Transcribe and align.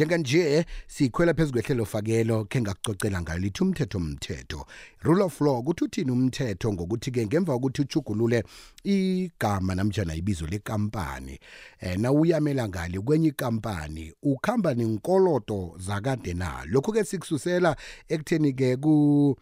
njenganje 0.00 0.64
sikhwela 0.86 1.34
phezu 1.34 1.52
kwehlelo 1.52 1.84
fakelo 1.84 2.44
khe 2.44 2.60
ngakucocela 2.60 3.20
ngalithi 3.22 3.62
umthetho 3.62 3.98
umthetho 3.98 4.66
rule 5.02 5.22
of 5.22 5.40
law 5.40 5.62
kuthi 5.62 5.84
uthini 5.84 6.10
umthetho? 6.10 6.72
Ngokuthi-ke 6.72 7.26
ngemva 7.26 7.52
kokuthi 7.52 7.82
ujugulule 7.82 8.44
igama 8.84 9.74
namjana 9.74 10.14
ibizo 10.14 10.46
lekampani 10.46 11.38
eh 11.80 11.98
nawuyamela 11.98 12.68
ngale 12.68 13.00
kwenye 13.00 13.28
ikampani 13.28 14.12
ukhamba 14.22 14.74
nenkoloto 14.74 15.76
zakade 15.78 16.34
na? 16.34 16.64
Lokhu-ke 16.64 17.04
sikususela 17.04 17.76
ekutheni-ke 18.08 18.76
ku 18.76 19.36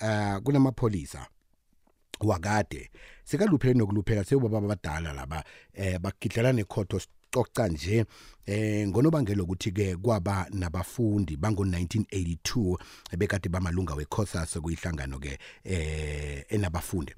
uh 0.00 0.38
kunamapholisa 0.42 1.26
wakade. 2.20 2.90
Sekaluphele 3.24 3.74
nokuluphela 3.74 4.24
sebaba 4.24 4.58
abadala 4.58 5.12
laba 5.12 5.44
eh 5.72 5.98
bagidlela 5.98 6.52
nekhotho 6.52 7.00
sicoca 7.34 7.68
nje 7.68 8.04
eh 8.46 8.88
ngonobangela 8.88 9.42
ukuthi 9.42 9.72
ke 9.72 9.96
kwaba 9.96 10.46
nabafundi 10.50 11.36
bango 11.36 11.64
1982 11.64 12.76
bekade 13.16 13.48
bamalunga 13.48 13.94
weCOSAS 13.94 14.58
kuyihlangano 14.60 15.18
ke 15.18 15.38
eh 15.64 16.44
enabafundi. 16.48 17.14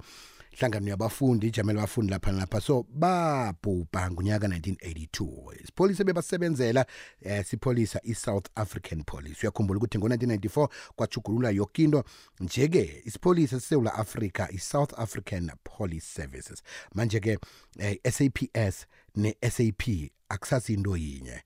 Hlangano 0.59 0.89
yabafundi 0.89 1.47
ijamela 1.47 1.79
abafundi 1.79 2.11
lapha 2.11 2.31
lapha 2.31 2.61
so 2.61 2.85
babhubha 2.89 4.11
ngonyaka 4.11 4.47
1982 4.47 5.61
isipholisa 5.61 6.03
bebasebenzela 6.03 6.85
eh, 7.21 7.45
sipholisa 7.45 7.99
i-south 8.03 8.45
african 8.55 9.03
police. 9.03 9.37
Uyakhumbula 9.43 9.77
ukuthi 9.77 9.97
ngo-1994 9.97 10.67
kwajugulula 10.95 11.49
yoke 11.49 11.83
into. 11.83 12.03
Nje-ke 12.39 13.01
isipholisa 13.05 13.59
sesewula 13.59 13.93
africa 13.93 14.47
i-south 14.53 14.99
african 14.99 15.51
police 15.63 16.05
services. 16.05 16.63
Manje-ke 16.95 17.37
eh, 17.79 17.97
saps 18.11 18.85
ne-sap 19.15 19.83
akusasi 20.29 20.73
into 20.73 20.97
yinye. 20.97 21.41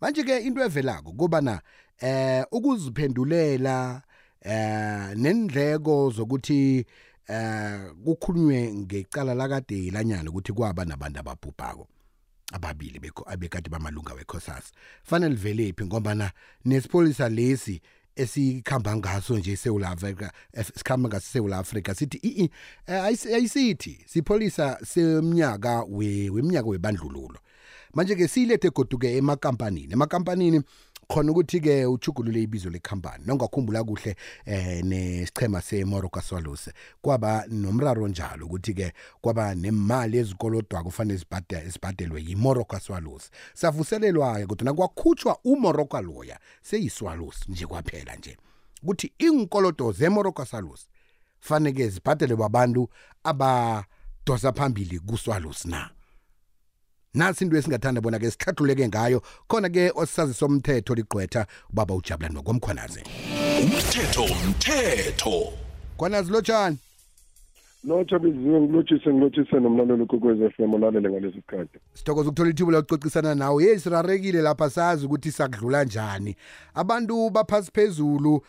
Manje-ke 0.00 0.38
into 0.38 0.64
evelako 0.64 1.12
kobana 1.12 1.60
eh 2.00 2.44
ukuziphendulela 2.52 4.02
eh 4.40 5.16
nendleko 5.16 6.10
zokuthi 6.10 6.86
eh 7.28 7.92
kukhulunywe 8.04 8.74
ngecala 8.74 9.34
lakade 9.34 9.90
lanyana 9.90 10.30
ukuthi 10.30 10.52
kwaba 10.52 10.84
nabantu 10.84 11.20
ababhubhako 11.20 11.88
ababili 12.52 12.98
beko 12.98 13.24
abekade 13.28 13.70
bamalunga 13.70 14.14
weCOSAS 14.14 14.72
fanele 15.02 15.34
livelephi 15.34 15.84
ngoba 15.84 16.32
nesipholisa 16.64 17.28
lesi 17.28 17.80
esikhamba 18.16 18.96
ngaso 18.96 19.38
nje 19.38 19.52
eSouth 19.52 19.84
Africa 19.84 20.30
sikhamba 20.74 21.08
ngaso 21.08 21.38
eSouth 21.38 21.52
Africa 21.52 21.94
sithi 21.94 22.18
i 22.22 22.50
ayisithi 22.86 24.04
sipholisa 24.06 24.78
semnyaka 24.84 25.84
weminyaka 25.88 26.68
webandlululo. 26.68 27.38
Manje 27.94 28.14
ke 28.14 28.28
silethe 28.28 28.70
goduke 28.70 29.16
emakampanini 29.16 29.92
emakampanini 29.92 30.62
khona 31.08 31.32
ukuthi-ke 31.32 31.86
uchugulule 31.86 32.42
ibizo 32.42 32.70
lekhampani. 32.70 33.24
Nongakhumbula 33.26 33.84
kuhle 33.84 34.16
eh 34.46 34.84
nesichema 34.84 35.60
se-Morocco 35.62 36.20
Swallows 36.20 36.70
kwaba 37.02 37.44
nomraro 37.48 38.08
njalo 38.08 38.46
ukuthi-ke 38.46 38.92
kwaba 39.20 39.54
nemali 39.54 40.18
ezikolodwa 40.18 40.82
kufanele 40.82 41.20
zibhadelwe 41.68 42.22
yi-Morocco 42.22 42.78
Swallows 42.78 43.30
savuselelwa-ke 43.54 44.46
kodwa 44.46 44.74
kwakhutshwa 44.74 45.38
uMorocco 45.44 46.00
loya 46.00 46.38
seyiswallows 46.62 47.48
nje 47.48 47.66
kwaphela 47.66 48.16
nje. 48.16 48.36
Ukuthi 48.82 49.12
inkolodo 49.18 49.92
ze-Morocco 49.92 50.44
Swallows 50.44 50.88
faneke 51.40 51.88
zibhadelwe 51.88 52.36
babantu 52.36 52.88
abadosa 53.24 54.52
phambili 54.52 54.98
kuswallows 54.98 55.64
na? 55.64 55.90
Nasi 57.14 57.44
into 57.44 57.56
esingathanda 57.56 58.00
bona 58.00 58.18
ke 58.18 58.30
sihlathuleke 58.30 58.88
ngayo 58.88 59.22
khona 59.48 59.68
ke 59.68 59.92
osisazi 59.94 60.34
somthetho 60.34 60.94
ligqwetha 60.94 61.46
ubaba 61.70 61.94
ujabula 61.94 62.28
nokwamkhwanazi 62.28 63.02
umthetho 63.62 64.22
umthetho. 64.22 65.52
Khwanazi 65.96 66.32
lotshani? 66.32 66.78
Lotsha 67.84 68.18
biziwe 68.18 68.60
ngilotshise 68.60 69.10
ngilotshise 69.10 69.60
nomlalelo 69.60 70.06
kokwez 70.06 70.42
f 70.42 70.60
m 70.60 70.74
olalele 70.74 71.10
ngalesi 71.10 71.36
sikhathi. 71.36 71.78
Sithokoza 71.94 72.28
ukuthola 72.28 72.50
ithuba 72.50 72.72
lokucocisana 72.72 73.34
nawe. 73.34 73.64
Yeyi 73.64 73.80
sirarekile 73.80 74.42
lapha 74.42 74.70
sazi 74.70 75.06
ukuthi 75.06 75.30
sakudlula 75.30 75.84
njani. 75.84 76.36
Abantu 76.74 77.30
baphasi 77.30 77.70
phezulu 77.74 78.42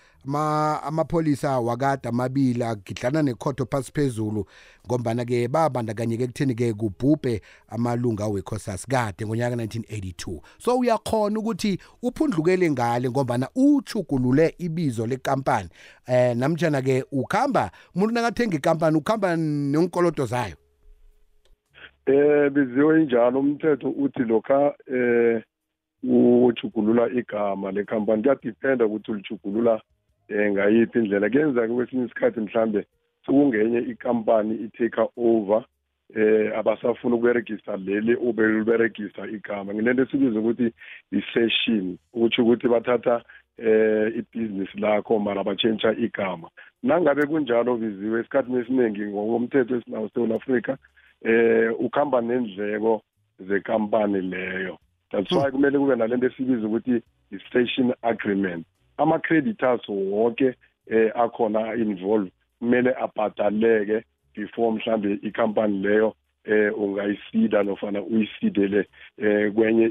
amapholisa 0.83 1.59
wakade 1.59 2.09
amabili 2.09 2.63
agidlana 2.63 3.21
nekhotho 3.23 3.65
phasi 3.65 3.91
phezulu 3.91 4.45
ngombana-ke 4.87 5.47
babandakanyeke 5.47 6.23
ekutheni-ke 6.23 6.73
kubhubhe 6.73 7.41
amalunga 7.69 8.27
wekhosas 8.27 8.87
kade 8.87 9.25
ngonyaka 9.25 9.55
1982 9.55 10.41
so 10.57 10.77
uyakhona 10.77 11.39
ukuthi 11.39 11.79
uphundlukele 12.01 12.71
ngale 12.71 13.09
ngombana 13.09 13.47
uchugulule 13.55 14.55
ibizo 14.57 15.07
lekampani. 15.07 15.69
Eh 16.07 16.37
namtshana-ke 16.37 17.05
ukhamba 17.11 17.71
umuntu 17.95 18.13
nakathenga 18.13 18.55
ikampani 18.57 18.97
ukhamba 18.97 19.35
nenkolodo 19.35 20.25
zayo? 20.25 20.55
Eh 22.05 22.51
biziwe 22.51 23.01
injalo. 23.01 23.39
Umthetho 23.39 23.89
uthi 23.89 24.19
lokha 24.19 24.73
eh 24.93 25.43
ujugulula 26.03 27.09
igama 27.09 27.71
lekhampani 27.71 28.23
kuyadiphenda 28.23 28.85
ukuthi 28.85 29.11
ulijugulula 29.11 29.81
um 30.29 30.51
ngayiphi 30.51 30.99
indlela? 30.99 31.29
Kuyenzeka 31.29 31.73
kwesinye 31.73 32.05
isikhathi 32.05 32.39
mhlambe 32.39 32.85
sekungenye 33.25 33.79
ikampani 33.79 34.55
i-take 34.55 35.01
over 35.17 35.63
eh 36.15 36.57
abasafuna 36.57 37.15
ukuberegisa 37.15 37.77
leli 37.77 38.15
ubeliberegisa 38.15 39.27
igama. 39.27 39.73
Nginento 39.73 40.03
esibiza 40.03 40.39
ukuthi 40.39 40.73
i-session 41.11 41.97
ukutsho 42.13 42.41
ukuthi 42.43 42.67
bathatha 42.67 43.21
eh 43.57 44.13
ibhizinisi 44.17 44.79
lakho 44.79 45.19
mara 45.19 45.43
batshentsha 45.43 45.91
igama. 45.91 46.49
Nangabe 46.83 47.25
kunjalo 47.25 47.77
biziwe 47.77 48.19
esikhathini 48.19 48.59
esiningi 48.59 49.05
ngokomthetho 49.05 49.75
esinawo 49.75 50.05
eSouth 50.05 50.31
Africa 50.31 50.77
eh 51.21 51.71
ukhamba 51.79 52.21
nendleko 52.21 53.01
zekampani 53.39 54.21
leyo. 54.21 54.77
That's 55.11 55.31
why 55.31 55.51
kumele 55.51 55.77
kube 55.79 55.95
nalento 55.95 56.27
esibiza 56.27 56.67
ukuthi 56.67 57.01
i-station 57.31 57.93
agreement. 58.01 58.65
Ama-creditors 58.99 59.89
wonke 59.89 60.55
eh 60.87 61.11
akhona 61.15 61.75
involve 61.75 62.31
kumele 62.59 62.93
abhadaleke 62.95 64.03
before 64.35 64.71
mhlambe 64.71 65.19
ikhampani 65.21 65.79
leyo 65.79 66.15
eh 66.45 66.79
ungayisida 66.79 67.63
nofana 67.63 68.01
uyisidele 68.01 68.87
eh 69.17 69.53
kwenye 69.53 69.85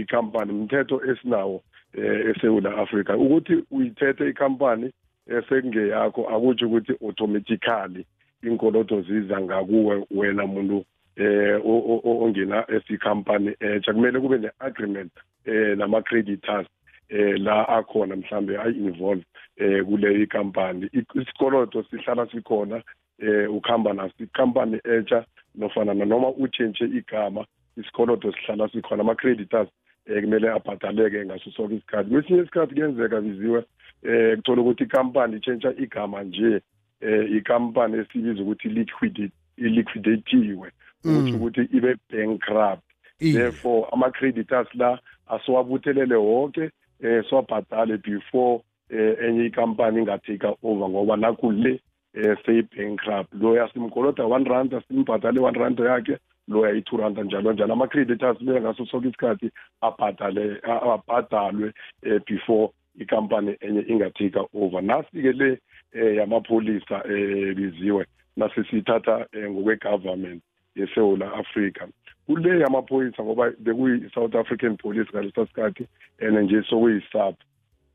ikhampani 0.00 0.52
umthetho 0.52 1.00
esinawo 1.10 1.62
eh 1.94 2.26
eSouth 2.30 2.66
Africa 2.66 3.10
ukuthi 3.18 3.64
uyithethe 3.70 4.28
ikhampani 4.28 4.92
esengeyakho 5.26 6.28
akutsho 6.28 6.66
ukuthi 6.66 6.92
automatically 7.06 8.06
inkolodo 8.42 9.02
ziza 9.02 9.40
ngakuwe 9.40 10.06
wena 10.10 10.46
muntu 10.46 10.84
eh 11.16 11.60
ongena 12.04 12.64
esikhampani 12.70 13.54
etsha 13.60 13.92
kumele 13.92 14.20
kube 14.20 14.38
ne-agreement 14.38 15.12
eh 15.44 15.76
nama-creditors. 15.76 16.66
Eh 17.10 17.38
la 17.38 17.68
akhona 17.68 18.16
mhlambe 18.16 18.58
ay-involve 18.58 19.24
eh 19.56 19.84
kule 19.84 20.22
ikampani. 20.22 20.88
Isikolodo 21.14 21.82
sihlala 21.82 22.26
sikhona 22.26 22.82
eh 23.18 23.54
ukhamba 23.54 23.92
naso 23.92 24.14
ikhampani 24.18 24.80
etsha 24.84 25.24
nofana 25.54 25.94
noma 25.94 26.28
utshentshe 26.28 26.84
igama 26.84 27.44
isikolodo 27.76 28.32
sihlala 28.32 28.68
sikhona 28.68 29.02
ama-creditors 29.02 29.68
eh 30.06 30.22
kumele 30.22 30.50
abhadaleke 30.50 31.24
ngaso 31.24 31.50
sonke 31.50 31.74
isikhathi. 31.74 32.10
Kwesinye 32.10 32.42
isikhathi 32.42 32.74
kuyenzeka 32.74 33.20
biziwe 33.20 33.64
eh 34.02 34.36
kuthola 34.36 34.62
ukuthi 34.62 34.84
ikampani 34.84 35.36
itshentsha 35.36 35.74
igama 35.78 36.22
nje 36.22 36.60
eh 37.00 37.32
ikampani 37.36 37.98
esibiza 37.98 38.42
ukuthi 38.42 38.68
liquidate 38.68 39.32
iliquidatiwe 39.56 40.70
ukuthi 41.04 41.32
ukuthi 41.32 41.60
ibe 41.76 41.96
bankrupt. 42.10 42.82
Therefore 43.18 43.86
ama-creditors 43.92 44.74
la 44.74 44.98
asiwabuthelele 45.26 46.14
wonke 46.14 46.70
eh 47.02 47.24
siwabhadale 47.28 47.96
before 47.96 48.60
eh 48.90 49.16
enye 49.24 49.46
ikampani 49.46 49.98
ingatake 49.98 50.46
over 50.62 50.88
ngoba 50.88 51.16
nakhu 51.16 51.52
le 51.52 51.80
eh 52.14 52.36
seyi-bankrupt 52.46 53.34
loya 53.34 53.68
simkoloda 53.72 54.24
one 54.26 54.44
rand 54.44 54.74
simbhadale 54.88 55.40
one 55.40 55.58
rand 55.58 55.78
yakhe 55.78 56.18
loya 56.48 56.74
i-two 56.74 56.96
rand 56.96 57.18
njalo 57.18 57.52
njalo. 57.52 57.72
Ama-creditors 57.72 58.38
kumele 58.38 58.60
ngaso 58.60 58.86
sonke 58.86 59.08
isikhathi 59.08 59.50
abhadale 59.80 60.60
abhadalwe 60.64 61.72
eh 62.02 62.20
before 62.26 62.70
ikampani 62.98 63.56
enye 63.60 63.80
ingatake 63.88 64.40
over. 64.54 64.82
Nasi-ke 64.82 65.32
le 65.32 65.58
eh 65.92 66.16
yamapholisa 66.16 67.02
eh 67.08 67.54
biziwe. 67.56 68.06
Nasisithatha 68.36 69.26
eh, 69.32 69.50
ngokwe-government. 69.50 70.42
yeSouth 70.76 71.22
Africa 71.22 71.88
kule 72.26 72.60
yamaphoyisa 72.60 73.24
ngoba 73.24 73.50
bekuyi-South 73.50 74.34
African 74.34 74.76
Police 74.76 75.10
ngalesa 75.12 75.46
sikhathi 75.46 75.86
and 76.20 76.38
nje 76.38 76.62
sokuyisub 76.62 77.34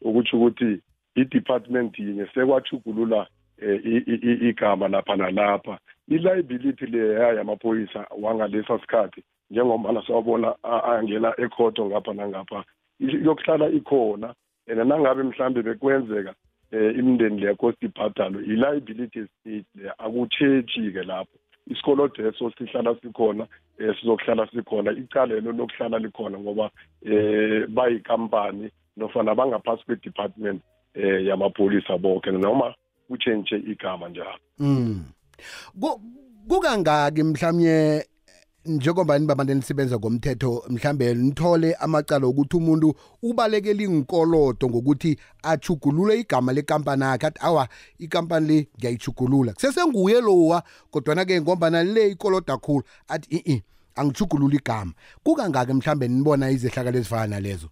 ukuthi 0.02 0.36
ukuthi 0.36 0.82
i-department 1.16 2.00
yinye 2.00 2.28
sekwachugulula 2.34 3.28
igama 4.50 4.88
lapha 4.88 5.16
nalapha. 5.16 5.80
I-liability 6.10 6.86
leya 6.86 7.34
yamaphoyisa 7.34 8.08
wangalesa 8.22 8.80
sikhathi 8.80 9.24
njengombana 9.50 10.06
siwabona 10.06 10.56
angena 10.64 11.34
ekhoto 11.38 11.86
ngapha 11.86 12.14
nangapha 12.14 12.64
yokuhlala 13.00 13.70
ikhona. 13.70 14.34
And 14.68 14.80
nangabe 14.80 15.24
mhlambe 15.24 15.62
bekwenzeka 15.62 16.34
eh 16.72 16.96
imindeni 16.98 17.42
leyo 17.42 17.56
cost 17.56 17.84
ibhadalo 17.84 18.42
i-liability 18.42 19.20
estate 19.20 19.66
leya 19.76 20.00
akutshetshi-ke 20.00 21.04
lapho. 21.04 21.38
Isikolodo 21.68 22.28
eso 22.30 22.52
sihlala 22.58 22.96
sikhona 23.02 23.48
eh 23.80 23.96
sizokuhlala 24.00 24.48
sikhona 24.52 24.92
icalelo 24.92 25.52
lokuhlala 25.52 26.00
likhona 26.00 26.38
ngoba 26.40 26.70
eh 27.06 27.68
bayikampani 27.68 28.70
nofana 28.98 29.36
bangaphasi 29.36 29.84
kwe-department 29.86 30.62
eh 30.94 31.26
yamapholisa 31.26 31.98
bonke 31.98 32.32
noma 32.32 32.74
kutshentshe 33.08 33.56
igama 33.58 34.10
njalo 34.10 34.40
Mm. 34.60 35.04
Ku- 35.82 36.02
Kukangaki 36.50 37.24
mhlawumnye 37.24 38.06
njengoba 38.66 39.20
nibabantu 39.20 39.52
enisebenza 39.52 39.98
ngomthetho 39.98 40.64
mhlambe 40.70 41.14
nithole 41.14 41.74
amacala 41.74 42.28
ukuthi 42.28 42.58
umuntu 42.58 42.96
ubalekela 43.24 43.84
inkolodo 43.84 44.70
ngokuthi 44.70 45.18
achugulule 45.44 46.20
igama 46.20 46.54
lekampani 46.54 47.04
yakhe 47.04 47.28
athi 47.28 47.40
awa 47.42 47.68
ikampani 48.00 48.48
le 48.48 48.68
ngiyayijugulula 48.78 49.54
kusesenguye 49.54 50.22
lowa 50.22 50.64
kodwana 50.92 51.26
ke 51.26 51.42
ngombana 51.42 51.84
le 51.84 52.12
ikolodo 52.12 52.46
kakhulu 52.46 52.84
athi 53.08 53.38
i 53.38 53.64
angijugulula 53.96 54.56
igama. 54.56 54.94
Kukangaki 55.24 55.74
mhlambe 55.74 56.08
nibona 56.08 56.50
izehlakalo 56.50 56.98
ezifana 56.98 57.28
nalezo? 57.28 57.70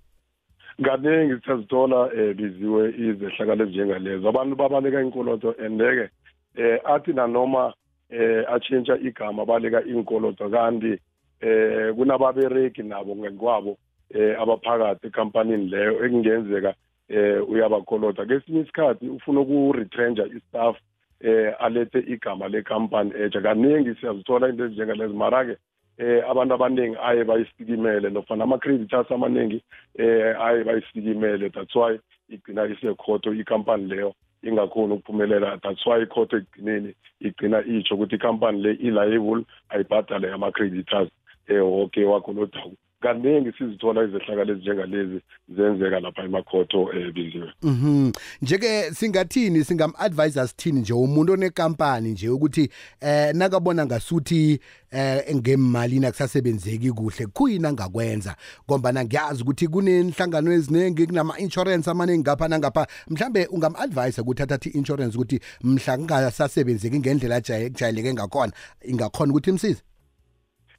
Kaningi 0.84 1.42
siyazithola 1.44 2.10
um 2.14 2.34
biziwe 2.34 2.94
izehlakalo 2.98 3.64
ezinjengalezo. 3.64 4.30
Abantu 4.30 4.56
babaleka 4.56 5.02
inkolodo 5.02 5.56
and-ke 5.60 6.10
um 6.58 6.78
athi 6.86 7.14
nanoma 7.14 7.74
um 8.14 8.44
atshintsha 8.56 8.98
igama 8.98 9.46
baleka 9.46 9.84
inkolodo 9.84 10.50
kanti 10.50 11.00
um 11.44 11.96
kunababereki 11.96 12.84
nabo 12.84 13.16
ngekwabo 13.16 13.78
um 14.16 14.36
abaphakathi 14.42 15.08
ekampanini 15.08 15.70
leyo 15.70 16.06
ekungenzeka 16.06 16.74
um 17.10 17.50
uyabakoloda 17.50 18.26
kesinye 18.26 18.62
isikhathi 18.62 19.10
ufuna 19.10 19.40
uku-retrenja 19.42 20.26
istaff 20.26 20.76
um 21.24 21.54
alethe 21.60 22.00
igama 22.00 22.48
lekampani 22.48 23.12
etsha 23.16 23.42
kaningi 23.42 23.96
siyazithola 23.96 24.50
into 24.50 24.66
ezinjengalezo. 24.66 25.14
Mara-ke 25.14 25.58
eh 25.98 26.24
abantu 26.30 26.54
abaningi 26.54 26.98
aye 27.04 27.24
bayisikimele 27.24 28.10
nofana 28.10 28.44
ama-creditors 28.44 29.12
amaningi 29.12 29.64
eh 29.98 30.42
aye 30.42 30.64
bayisikimele 30.64 31.50
that's 31.50 31.76
why 31.76 32.00
igcina 32.30 32.66
isekhoto 32.66 33.34
ikampani 33.34 33.86
leyo. 33.88 34.14
Ingakhoni 34.44 34.94
ukuphumelela. 34.94 35.60
That's 35.64 35.86
why 35.86 36.04
ikhoto 36.04 36.38
ekugcineni 36.38 36.94
igcina 37.20 37.64
itsho 37.66 37.96
ukuthi 37.96 38.16
ikampani 38.16 38.62
le 38.62 38.72
i-liable 38.72 39.46
ayibhadale 39.70 40.32
ama-creditors 40.34 41.10
eh 41.48 41.62
woke 41.66 42.06
wakholodaku 42.06 42.76
kaningi 43.04 43.52
sizithola 43.58 44.04
izehlakalo 44.04 44.54
ezinjengalezi 44.54 45.22
zenzeka 45.56 46.00
lapha 46.00 46.24
emakhoto 46.24 46.84
um 46.84 47.12
biziwe 47.14 47.50
Mhm. 47.64 48.12
Njeke 48.42 48.92
singathini 48.94 49.64
singam-advise 49.64 50.48
sithini 50.48 50.80
nje? 50.80 50.94
Umuntu 50.94 51.34
onekampani 51.34 52.10
nje 52.12 52.30
ukuthi 52.30 52.70
eh 53.02 53.36
nakabona 53.36 53.86
ngasuthi 53.86 54.60
eh 54.92 55.36
ngemalini 55.36 56.06
akusasebenzeki 56.06 56.92
kuhle 56.92 57.26
kuyini 57.26 57.68
angakwenza? 57.68 58.36
Ngoba 58.70 58.94
ngiyazi 58.94 59.44
ukuthi 59.44 59.68
kunenhlangano 59.68 60.52
eziningi 60.54 61.08
kunama 61.08 61.38
insurance 61.40 61.90
amaningi 61.92 62.22
ngapha 62.22 62.48
nangapha. 62.48 62.88
Mhlambe 63.10 63.46
ungam-advise 63.46 64.22
ukuthi 64.22 64.44
athathe 64.44 64.70
i-insurance 64.70 65.16
ukuthi 65.18 65.40
mhla 65.64 65.98
kungasasebenzeki 65.98 67.00
ngendlela 67.00 67.36
ajaye- 67.40 67.70
kujayeleke 67.70 68.14
ngakhona 68.14 68.54
ingakhona 68.86 69.32
ukuthi 69.32 69.50
imsize? 69.50 69.82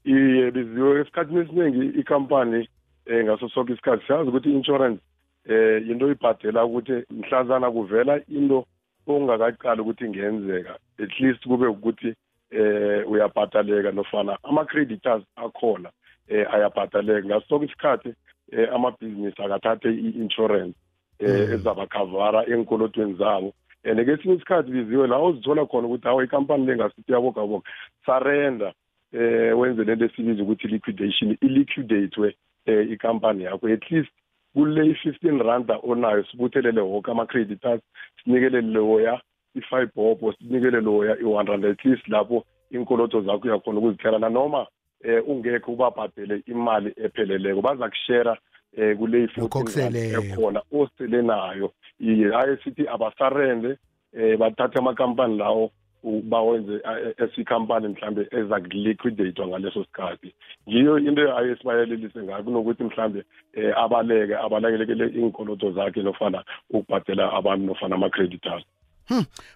Iye 0.04 0.50
biziwe 0.50 1.00
esikhathini 1.00 1.40
esiningi 1.40 1.98
ikampani 2.00 2.68
eh 3.06 3.24
ngaso 3.24 3.48
sonke 3.48 3.72
isikhathi. 3.72 4.06
Siyazi 4.06 4.28
ukuthi 4.28 4.48
i-insurance 4.50 5.00
eh 5.48 5.88
into 5.90 6.10
ibhadela 6.10 6.64
ukuthi 6.64 7.04
mhlazana 7.10 7.70
kuvela 7.70 8.20
into 8.28 8.66
ongakaqali 9.06 9.80
ukuthi 9.80 10.04
ingenzeka. 10.04 10.76
At 10.98 11.20
least 11.20 11.46
kube 11.46 11.66
ukuthi 11.66 12.14
eh 12.50 13.10
uyabhadaleka 13.10 13.92
nofana 13.92 14.38
ama-creditors 14.42 15.24
akhona 15.36 15.90
eh 16.28 16.46
ayabhadaleka. 16.54 17.26
Ngaso 17.26 17.46
sonke 17.48 17.64
isikhathi 17.64 18.14
eh 18.52 18.68
amabhizinisi 18.74 19.42
akathathe 19.42 19.88
i-insurance 19.88 20.76
eh 21.18 21.50
ezabakhavara 21.54 22.46
enkolotweni 22.46 23.14
zabo. 23.14 23.54
And 23.84 23.98
kesinye 24.00 24.34
isikhathi 24.34 24.70
biziwe 24.70 25.06
la 25.06 25.18
uzithola 25.18 25.66
khona 25.66 25.86
ukuthi 25.88 26.08
hawo 26.08 26.22
ikampani 26.22 26.66
le 26.66 26.76
ngasithi 26.76 27.12
yabogaboga 27.12 27.68
sarenda. 28.06 28.72
Eh 29.14 29.58
wenze 29.58 29.84
lento 29.84 30.04
esibiza 30.04 30.42
ukuthi 30.42 30.68
liquidation 30.68 31.36
iliquidate 31.40 32.36
eh 32.66 32.90
ikampani 32.90 33.44
yakho. 33.44 33.68
At 33.68 33.90
least 33.90 34.10
kule 34.54 34.86
i-15 34.86 35.42
randa 35.42 35.78
onayo 35.82 36.24
sibuthelele 36.24 36.80
wonke 36.80 37.10
ama-creditors 37.10 37.80
sinikele 38.24 38.60
loya 38.60 39.20
i-five 39.54 39.88
bobo 39.94 40.32
sinikele 40.32 40.80
loya 40.80 41.16
i-one 41.20 41.48
rand. 41.50 41.64
At 41.64 41.84
least 41.84 42.08
lapho 42.08 42.44
inkoloto 42.70 43.20
zakho 43.20 43.48
uyakhona 43.48 43.78
ukuzithelana 43.78 44.28
noma 44.28 44.66
eh 45.04 45.22
ungekho 45.28 45.72
ubabhadele 45.72 46.42
imali 46.46 46.92
epheleleko 46.96 47.62
baza 47.62 47.88
kushera 47.88 48.36
eh 48.76 48.96
kule 48.96 49.28
Lokho 49.36 49.58
i-14 49.60 49.80
rand 49.80 49.96
okuseleyo. 49.96 50.20
ekhona 50.20 50.62
osele 50.72 51.22
nayo. 51.22 51.72
Iye 52.00 52.30
hayi 52.32 52.56
sithi 52.64 52.88
abasarende 52.88 53.76
eh 54.12 54.38
bathathe 54.38 54.78
amakampani 54.78 55.38
lawo 55.38 55.70
u- 56.04 56.22
bawenze 56.22 56.80
esikhampani 57.18 57.88
mhlambe 57.88 58.28
eza 58.30 58.60
kuliquidate 58.60 59.46
ngaleso 59.46 59.84
sikhathi. 59.84 60.34
Ngiyo 60.68 60.98
into 60.98 61.36
aye 61.36 61.56
sibayelelise 61.56 62.22
ngayo 62.22 62.42
kunokuthi 62.44 62.84
mhlambe 62.84 63.24
eh 63.52 63.78
abaleke 63.78 64.36
abalekele 64.36 65.06
inkoloto 65.06 65.72
zakhe 65.72 66.02
nofana 66.02 66.44
ukubhadela 66.70 67.32
abantu 67.32 67.66
nofana 67.66 67.94
ama-creditors. 67.94 68.64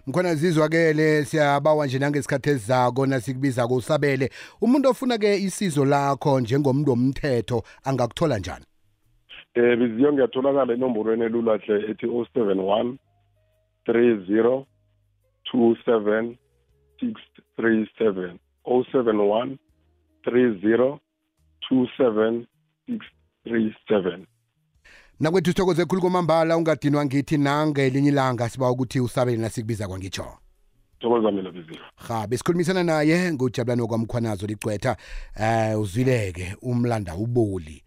Mkhona 0.07 0.35
zizwakele 0.35 1.25
siyabawa 1.25 1.85
nje 1.85 1.99
nangesikhathi 1.99 2.49
ezizako 2.49 3.05
nasikubiza 3.05 3.67
kusabele 3.67 4.29
umuntu 4.61 4.89
ofuna 4.89 5.17
ke 5.17 5.35
isizo 5.35 5.85
lakho 5.85 6.39
njengomuntu 6.39 6.89
womthetho 6.91 7.63
angakuthola 7.83 8.37
njani? 8.39 8.65
Eh 9.55 9.77
biziyo 9.77 10.13
ngiyatholakala 10.13 10.73
enomborweni 10.73 11.23
elulahle 11.23 11.75
ethi 11.91 12.05
071 12.05 12.93
30 13.87 14.63
27 15.53 16.35
637 17.01 18.37
071 18.65 19.57
30 20.25 20.97
27 21.71 22.45
637 23.45 24.19
nakwethu 25.19 25.49
sithokoze 25.49 25.85
khulu 25.85 26.01
kwamambala 26.01 26.57
ungadinwa 26.57 27.05
ngithi 27.05 27.37
nangelinye 27.37 28.09
ilanga 28.09 28.49
siba 28.49 28.71
ukuthi 28.71 28.99
usabele 28.99 29.37
nasikubiza 29.37 29.87
kwangitsho 29.87 30.25
thokoza 30.99 31.31
mina 31.31 31.51
biziyo 31.51 31.79
ha 31.95 32.27
besikhulumisana 32.27 32.83
naye 32.83 33.33
ngujabulani 33.33 33.87
kwamkhwanazo 33.87 34.47
licwetha 34.47 34.97
eh 35.39 35.79
uzwileke 35.79 36.55
umlanda 36.61 37.15
uboli. 37.15 37.83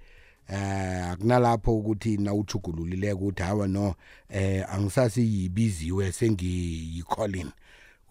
Eh 0.53 1.11
akunalapho 1.11 1.77
ukuthi 1.77 2.17
nawuchugululile 2.17 3.13
ukuthi 3.13 3.43
hawa 3.43 3.69
no 3.69 3.95
eh 4.29 4.65
angisasiyibiziwe 4.75 6.13
sengiyicolin 6.13 7.51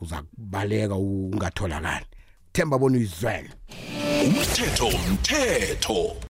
uza 0.02 0.22
kubaleka 0.22 0.96
ungatholakali. 0.96 2.06
Themba 2.54 2.78
bona 2.78 2.98
uyizwele. 2.98 3.50
Umthetho 4.26 4.88
umthetho. 4.88 6.16